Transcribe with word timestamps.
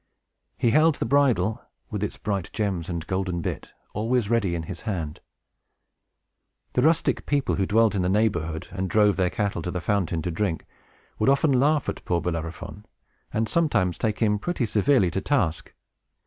He 0.57 0.71
held 0.71 0.95
the 0.95 1.05
bridle, 1.05 1.61
with 1.91 2.01
its 2.03 2.17
bright 2.17 2.51
gems 2.53 2.89
and 2.89 3.05
golden 3.05 3.39
bit, 3.39 3.69
always 3.93 4.31
ready 4.31 4.55
in 4.55 4.63
his 4.63 4.81
hand. 4.81 5.21
The 6.73 6.81
rustic 6.81 7.27
people, 7.27 7.53
who 7.57 7.67
dwelt 7.67 7.93
in 7.93 8.01
the 8.01 8.09
neighborhood, 8.09 8.67
and 8.71 8.89
drove 8.89 9.15
their 9.15 9.29
cattle 9.29 9.61
to 9.61 9.69
the 9.69 9.79
fountain 9.79 10.23
to 10.23 10.31
drink, 10.31 10.65
would 11.19 11.29
often 11.29 11.51
laugh 11.53 11.87
at 11.87 12.03
poor 12.03 12.19
Bellerophon, 12.19 12.87
and 13.31 13.47
sometimes 13.47 13.99
take 13.99 14.17
him 14.17 14.39
pretty 14.39 14.65
severely 14.65 15.11
to 15.11 15.21
task. 15.21 15.71